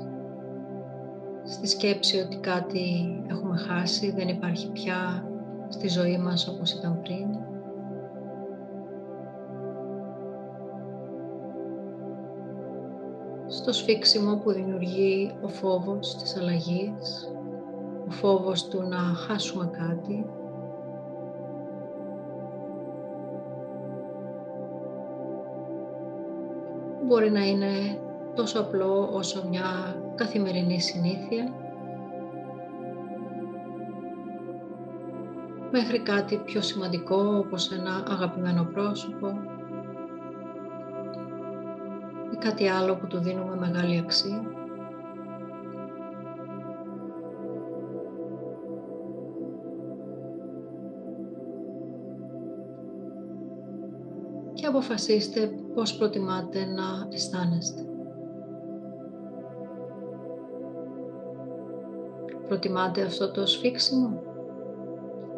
στη 1.45 1.67
σκέψη 1.67 2.19
ότι 2.19 2.37
κάτι 2.37 2.85
έχουμε 3.29 3.57
χάσει, 3.57 4.11
δεν 4.11 4.29
υπάρχει 4.29 4.71
πια 4.71 5.29
στη 5.69 5.89
ζωή 5.89 6.19
μας 6.19 6.49
όπως 6.49 6.73
ήταν 6.73 7.01
πριν. 7.03 7.27
Στο 13.47 13.73
σφίξιμο 13.73 14.37
που 14.37 14.53
δημιουργεί 14.53 15.35
ο 15.43 15.49
φόβος 15.49 16.17
της 16.17 16.37
αλλαγής, 16.37 17.33
ο 18.09 18.11
φόβος 18.11 18.69
του 18.69 18.83
να 18.83 18.99
χάσουμε 18.99 19.71
κάτι, 19.73 20.27
μπορεί 27.07 27.31
να 27.31 27.47
είναι 27.47 28.01
τόσο 28.35 28.61
απλό 28.61 29.11
όσο 29.13 29.49
μια 29.49 29.97
καθημερινή 30.15 30.81
συνήθεια 30.81 31.53
μέχρι 35.71 35.99
κάτι 35.99 36.37
πιο 36.37 36.61
σημαντικό 36.61 37.17
όπως 37.17 37.73
ένα 37.73 38.05
αγαπημένο 38.09 38.65
πρόσωπο 38.65 39.39
ή 42.33 42.37
κάτι 42.37 42.69
άλλο 42.69 42.97
που 42.97 43.07
του 43.07 43.19
δίνουμε 43.19 43.57
μεγάλη 43.57 43.99
αξία. 43.99 44.43
Και 54.55 54.67
αποφασίστε 54.67 55.51
πώς 55.77 55.97
προτιμάτε 55.97 56.65
να 56.65 57.09
αισθάνεστε; 57.13 57.83
Προτιμάτε 62.49 63.03
αυτό 63.03 63.31
το 63.31 63.47
σφίξιμο, 63.47 64.23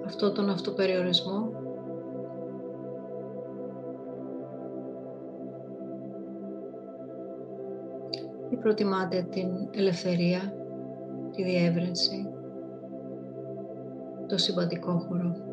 αυτό 0.07 0.33
τον 0.33 0.51
αυτοπεριορισμό; 0.51 1.51
Ή 8.51 8.57
προτιμάτε 8.57 9.27
την 9.31 9.49
ελευθερία, 9.71 10.55
τη 11.33 11.43
διεύρυνση, 11.43 12.31
το 14.27 14.39
συμπαντικό 14.39 14.93
χώρο; 14.99 15.48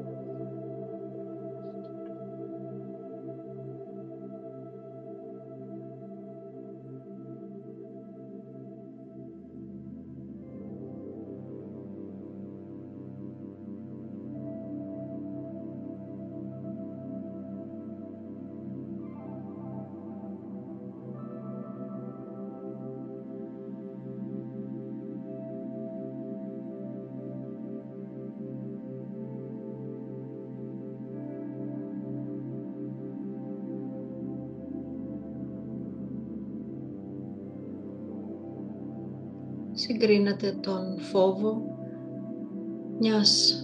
Συγκρίνεται 40.35 40.59
τον 40.61 40.99
φόβο 40.99 41.61
μιας 42.99 43.59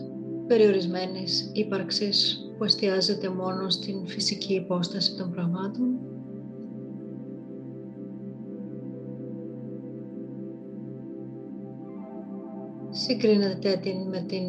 περιορισμένης 0.48 1.52
ύπαρξης 1.54 2.50
που 2.58 2.64
εστιάζεται 2.64 3.30
μόνο 3.30 3.70
στην 3.70 4.08
φυσική 4.08 4.54
υπόσταση 4.54 5.16
των 5.18 5.32
πραγμάτων; 5.32 6.00
Συγκρίνεται 12.94 13.80
την 13.82 14.08
με 14.10 14.26
την 14.28 14.44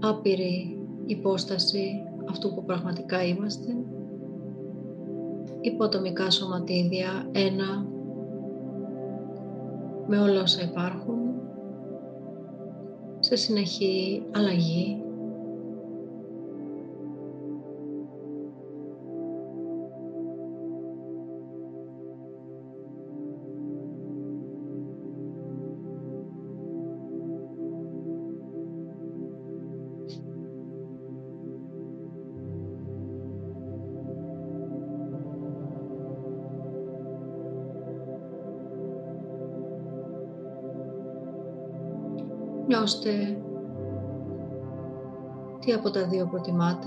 άπειρη 0.00 0.78
υπόσταση 1.06 1.90
αυτού 2.30 2.54
που 2.54 2.64
πραγματικά 2.64 3.24
είμαστε. 3.24 3.76
Υποτομικά 5.60 6.30
σωματίδια, 6.30 7.28
ένα 7.32 7.86
με 10.10 10.18
όλα 10.18 10.40
όσα 10.42 10.62
υπάρχουν, 10.62 11.18
σε 13.20 13.36
συνεχή 13.36 14.22
αλλαγή 14.32 15.02
Νιώστε 42.88 43.42
τι 45.60 45.72
από 45.72 45.90
τα 45.90 46.06
δύο 46.06 46.26
προτιμάτε. 46.26 46.86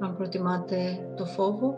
Αν 0.00 0.16
προτιμάτε 0.16 1.10
το 1.16 1.24
φόβο 1.24 1.74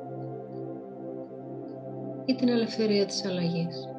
ή 2.24 2.34
την 2.34 2.48
ελευθερία 2.48 3.06
της 3.06 3.24
αλλαγής. 3.24 3.89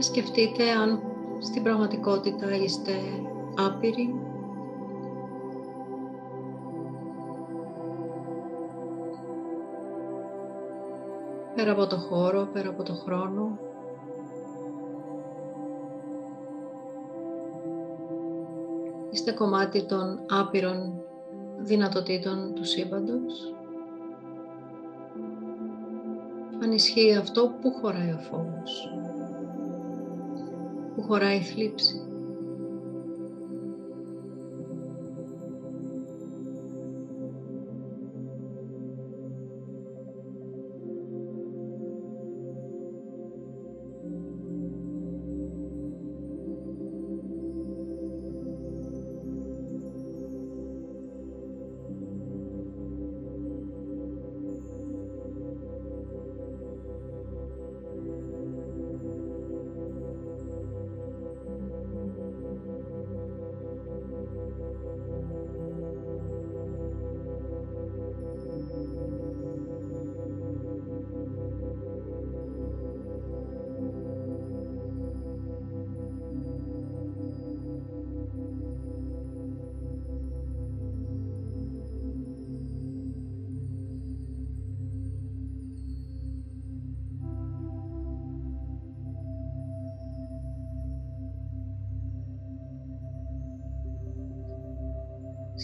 Και 0.00 0.06
σκεφτείτε 0.06 0.70
αν 0.70 1.02
στην 1.38 1.62
πραγματικότητα 1.62 2.54
είστε 2.54 2.92
άπειροι 3.56 4.14
πέρα 11.54 11.72
από 11.72 11.86
το 11.86 11.96
χώρο, 11.96 12.48
πέρα 12.52 12.68
από 12.68 12.82
το 12.82 12.94
χρόνο. 12.94 13.58
Είστε 19.10 19.32
κομμάτι 19.32 19.84
των 19.84 20.20
άπειρων 20.28 21.02
δυνατοτήτων 21.58 22.54
του 22.54 22.64
σύμπαντος. 22.64 23.54
Αν 26.62 26.72
ισχύει 26.72 27.14
αυτό, 27.14 27.54
πού 27.60 27.72
χωράει 27.72 28.12
ο 28.12 28.18
φόβος; 28.18 28.90
που 28.94 28.99
χωράει 31.10 31.36
η 31.36 31.42
θλίψη. 31.42 32.09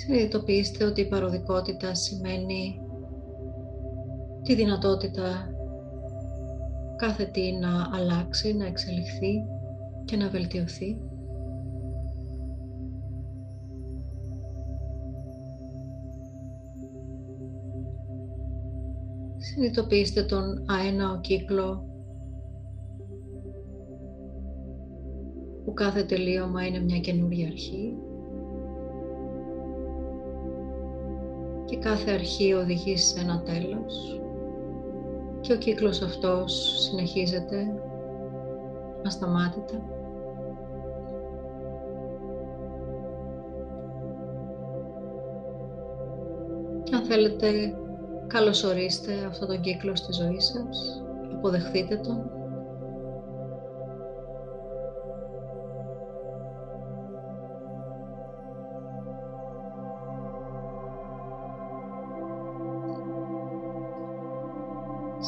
Συνειδητοποιήστε 0.07 0.85
ότι 0.85 1.01
η 1.01 1.09
παροδικότητα 1.09 1.95
σημαίνει 1.95 2.81
τη 4.43 4.55
δυνατότητα 4.55 5.51
κάθε 6.97 7.25
τι 7.25 7.53
να 7.53 7.91
αλλάξει, 7.93 8.55
να 8.55 8.67
εξελιχθεί 8.67 9.45
και 10.05 10.17
να 10.17 10.29
βελτιωθεί. 10.29 10.99
Συνειδητοποιήστε 19.37 20.23
τον 20.23 20.65
αέναο 20.67 21.21
κύκλο 21.21 21.89
που 25.65 25.73
κάθε 25.73 26.03
τελείωμα 26.05 26.67
είναι 26.67 26.81
μια 26.81 26.99
καινούργια 26.99 27.47
αρχή 27.47 27.97
και 31.77 31.83
κάθε 31.83 32.11
αρχή 32.11 32.53
οδηγεί 32.53 32.97
σε 32.97 33.21
ένα 33.21 33.43
τέλος 33.43 34.21
και 35.41 35.53
ο 35.53 35.57
κύκλος 35.57 36.03
αυτός 36.03 36.81
συνεχίζεται 36.81 37.67
ασταμάτητα. 39.05 39.83
Και 46.83 46.95
αν 46.95 47.03
θέλετε 47.03 47.49
καλωσορίστε 48.27 49.13
αυτό 49.29 49.47
τον 49.47 49.61
κύκλο 49.61 49.97
στη 49.97 50.13
ζωή 50.13 50.41
σας, 50.41 51.05
αποδεχθείτε 51.35 51.97
τον 51.97 52.31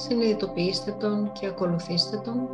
Συνειδητοποιήστε 0.08 0.96
τον 1.00 1.32
και 1.32 1.46
ακολουθήστε 1.46 2.16
τον. 2.24 2.48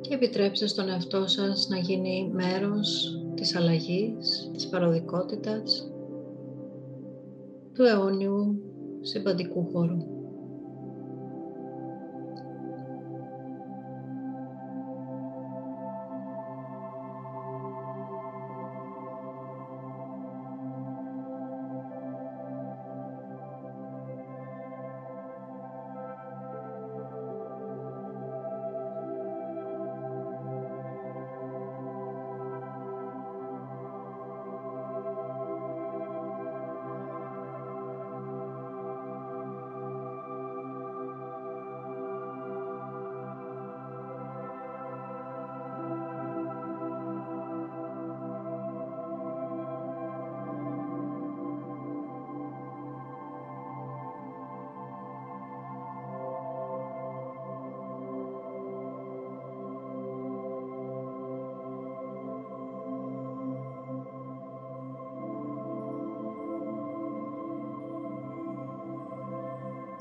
Και 0.00 0.14
επιτρέψτε 0.14 0.66
στον 0.66 0.88
εαυτό 0.88 1.26
σας 1.26 1.68
να 1.68 1.78
γίνει 1.78 2.30
μέρος 2.32 3.20
της 3.34 3.56
αλλαγής, 3.56 4.50
της 4.52 4.68
παροδικότητας, 4.68 5.90
του 7.72 7.82
αιώνιου 7.82 8.62
συμπαντικού 9.00 9.68
χώρου. 9.72 10.15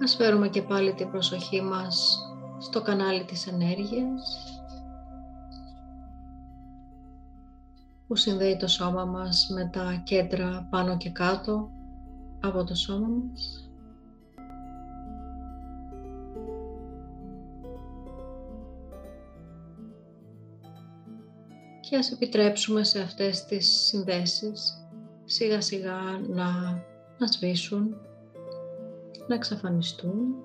Ας 0.04 0.16
φέρουμε 0.16 0.50
και 0.50 0.62
πάλι 0.62 0.94
την 0.94 1.12
προσοχή 1.12 1.62
μας 1.62 2.20
στο 2.60 2.82
κανάλι 2.82 3.26
της 3.26 3.48
ενέργειας 3.48 4.56
που 8.08 8.16
συνδέει 8.16 8.58
το 8.58 8.68
σώμα 8.68 9.06
μας 9.06 9.48
με 9.54 9.70
τα 9.74 10.02
κέντρα 10.04 10.68
πάνω 10.70 10.98
και 10.98 11.10
κάτω 11.10 11.70
από 12.42 12.64
το 12.64 12.76
σώμα 12.76 13.08
μας. 13.08 13.70
Και 21.80 21.98
ας 21.98 22.12
επιτρέψουμε 22.12 22.84
σε 22.84 23.02
αυτές 23.02 23.46
τις 23.46 23.70
συνδέσεις 23.70 24.88
σιγά 25.26 25.62
σιγά 25.62 26.00
να, 26.28 26.52
να 27.18 27.28
σβήσουν 27.28 27.96
να 29.28 29.36
εξαφανιστούν. 29.36 30.36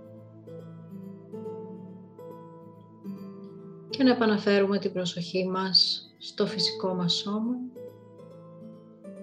Και 3.90 4.02
να 4.02 4.10
επαναφέρουμε 4.10 4.78
την 4.78 4.92
προσοχή 4.92 5.46
μας 5.46 6.08
στο 6.18 6.46
φυσικό 6.46 6.94
μας 6.94 7.12
σώμα. 7.14 7.54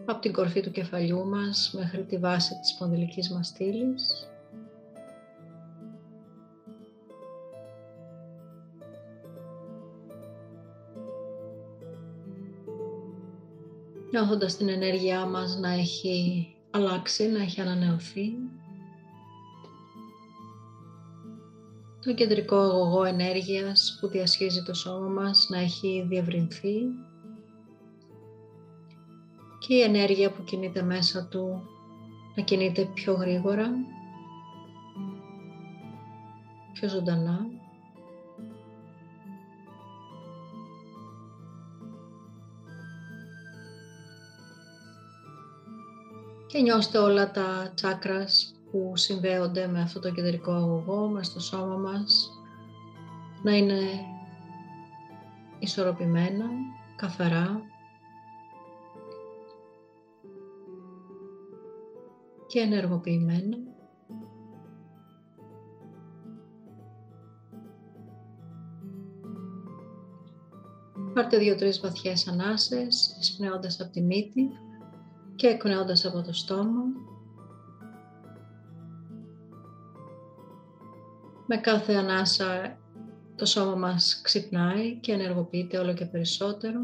Από 0.06 0.20
την 0.20 0.34
κορφή 0.34 0.62
του 0.62 0.72
κεφαλιού 0.72 1.26
μας 1.26 1.74
μέχρι 1.78 2.04
τη 2.04 2.18
βάση 2.18 2.60
της 2.60 2.70
σπονδυλικής 2.70 3.32
μας 3.32 3.48
στήλης. 3.48 4.30
Νιώθοντας 14.12 14.58
την 14.58 14.70
ενέργειά 14.70 15.26
μας 15.26 15.58
να 15.58 15.70
έχει 15.70 16.48
αλλάξει, 16.72 17.28
να 17.28 17.42
έχει 17.42 17.62
ανανεωθεί 17.62 18.34
το 22.08 22.14
κεντρικό 22.14 22.56
αγωγό 22.56 23.04
ενέργειας 23.04 23.98
που 24.00 24.08
διασχίζει 24.08 24.64
το 24.64 24.74
σώμα 24.74 25.08
μας 25.08 25.48
να 25.50 25.60
έχει 25.60 26.06
διευρυνθεί 26.10 26.76
και 29.60 29.74
η 29.74 29.82
ενέργεια 29.82 30.32
που 30.32 30.44
κινείται 30.44 30.82
μέσα 30.82 31.28
του 31.28 31.62
να 32.36 32.44
κινείται 32.44 32.90
πιο 32.94 33.14
γρήγορα, 33.14 33.70
πιο 36.74 36.90
ζωντανά. 36.90 37.46
Και 46.48 46.60
νιώστε 46.62 46.98
όλα 46.98 47.32
τα 47.32 47.72
τσάκρας 47.76 48.57
που 48.72 48.92
συνδέονται 48.96 49.68
με 49.68 49.82
αυτό 49.82 50.00
το 50.00 50.12
κεντρικό 50.12 50.52
αγωγό, 50.52 51.08
με 51.08 51.24
στο 51.24 51.40
σώμα 51.40 51.76
μας, 51.76 52.32
να 53.44 53.56
είναι 53.56 53.80
ισορροπημένα, 55.60 56.46
καθαρά 56.96 57.62
και 62.48 62.60
ενεργοποιημένα. 62.60 63.58
Πάρτε 71.14 71.38
δύο-τρεις 71.38 71.80
βαθιές 71.80 72.28
ανάσες, 72.28 73.18
εισπνέοντας 73.20 73.82
από 73.82 73.92
τη 73.92 74.02
μύτη 74.02 74.50
και 75.36 75.48
εκπνέοντας 75.48 76.06
από 76.06 76.22
το 76.22 76.34
στόμα. 76.34 76.84
Με 81.50 81.58
κάθε 81.58 81.94
ανάσα 81.94 82.78
το 83.36 83.46
σώμα 83.46 83.76
μας 83.76 84.22
ξυπνάει 84.24 84.96
και 84.96 85.12
ενεργοποιείται 85.12 85.78
όλο 85.78 85.94
και 85.94 86.06
περισσότερο. 86.06 86.80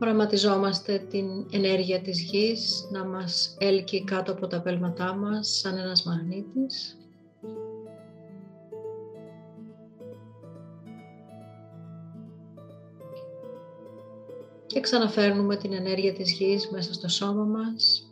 Οραματιζόμαστε 0.00 0.98
την 0.98 1.46
ενέργεια 1.50 2.00
της 2.00 2.20
γης 2.20 2.88
να 2.92 3.04
μας 3.04 3.56
έλκει 3.58 4.04
κάτω 4.04 4.32
από 4.32 4.46
τα 4.46 4.60
πέλματά 4.60 5.14
μας 5.14 5.58
σαν 5.58 5.78
ένας 5.78 6.02
μαγνήτης. 6.02 6.98
Και 14.76 14.82
ξαναφέρνουμε 14.82 15.56
την 15.56 15.72
ενέργεια 15.72 16.12
της 16.12 16.32
γης 16.32 16.70
μέσα 16.70 16.92
στο 16.92 17.08
σώμα 17.08 17.44
μας 17.44 18.10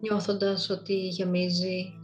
νιώθοντας 0.00 0.70
ότι 0.70 1.08
γεμίζει 1.08 2.00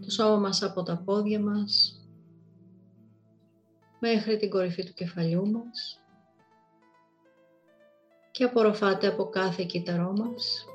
το 0.00 0.10
σώμα 0.10 0.36
μας 0.36 0.62
από 0.62 0.82
τα 0.82 1.02
πόδια 1.04 1.40
μας 1.40 2.02
μέχρι 4.00 4.36
την 4.36 4.50
κορυφή 4.50 4.84
του 4.84 4.92
κεφαλιού 4.94 5.50
μας 5.50 6.00
και 8.30 8.44
απορροφάτε 8.44 9.06
από 9.06 9.28
κάθε 9.28 9.64
κύτταρό 9.64 10.12
μας 10.12 10.66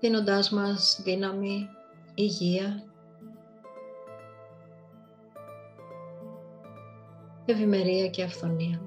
δίνοντάς 0.00 0.50
μας 0.50 1.00
δύναμη, 1.04 1.68
υγεία, 2.14 2.89
ευημερία 7.50 8.08
και 8.08 8.22
αυθονία. 8.22 8.80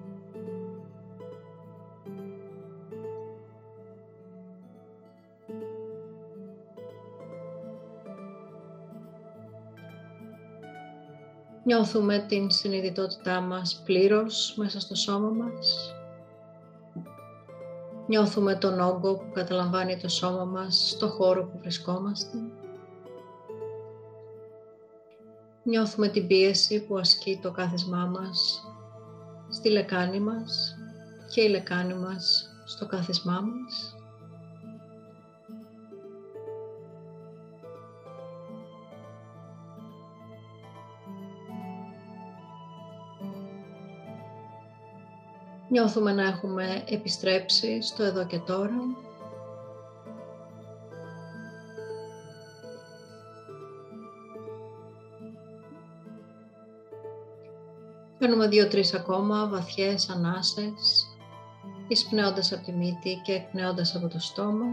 Νιώθουμε 11.66 12.26
την 12.28 12.52
συνειδητότητά 12.52 13.42
μας 13.42 13.82
πλήρως 13.86 14.54
μέσα 14.58 14.80
στο 14.80 14.96
σώμα 14.96 15.30
μας. 15.30 15.96
Νιώθουμε 18.08 18.56
τον 18.56 18.80
όγκο 18.80 19.14
που 19.14 19.32
καταλαμβάνει 19.34 19.98
το 19.98 20.08
σώμα 20.08 20.44
μας 20.44 20.90
στο 20.90 21.08
χώρο 21.08 21.44
που 21.44 21.58
βρισκόμαστε. 21.60 22.38
Νιώθουμε 25.64 26.08
την 26.08 26.28
πίεση 26.28 26.86
που 26.86 26.98
ασκεί 26.98 27.40
το 27.42 27.52
κάθισμά 27.52 28.06
μας 28.06 28.64
στη 29.50 29.70
λεκάνη 29.70 30.20
μας 30.20 30.76
και 31.34 31.42
η 31.42 31.50
λεκάνη 31.50 31.94
μας 31.94 32.50
στο 32.66 32.86
κάθισμά 32.86 33.42
μας. 33.42 33.96
Νιώθουμε 45.70 46.14
να 46.14 46.24
έχουμε 46.24 46.84
επιστρέψει 46.88 47.82
στο 47.82 48.04
εδώ 48.04 48.26
και 48.26 48.38
τώρα. 48.38 48.76
Παίρνουμε 58.24 58.48
δύο-τρεις 58.48 58.94
ακόμα 58.94 59.48
βαθιές 59.48 60.10
ανάσες, 60.10 61.08
εισπνέοντας 61.88 62.54
από 62.54 62.66
τη 62.66 62.72
μύτη 62.72 63.22
και 63.24 63.32
εκπνέοντας 63.32 63.96
από 63.96 64.08
το 64.08 64.20
στόμα. 64.20 64.66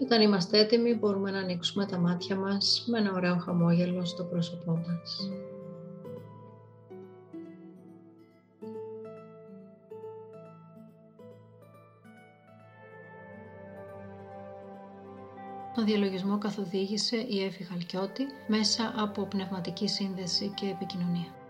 όταν 0.00 0.20
είμαστε 0.20 0.58
έτοιμοι 0.58 0.94
μπορούμε 0.94 1.30
να 1.30 1.38
ανοίξουμε 1.38 1.86
τα 1.86 1.98
μάτια 1.98 2.36
μας 2.36 2.84
με 2.86 2.98
ένα 2.98 3.12
ωραίο 3.12 3.36
χαμόγελο 3.36 4.04
στο 4.04 4.24
πρόσωπό 4.24 4.72
μας. 4.72 5.30
Το 15.82 15.88
διαλογισμό 15.88 16.38
καθοδήγησε 16.38 17.16
η 17.16 17.44
Εύη 17.44 17.64
Χαλκιώτη 17.64 18.26
μέσα 18.46 18.94
από 18.96 19.22
πνευματική 19.22 19.88
σύνδεση 19.88 20.52
και 20.54 20.66
επικοινωνία. 20.66 21.41